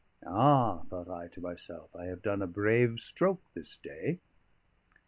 [0.25, 4.19] "Ah," thought I to myself, "I have done a brave stroke this day."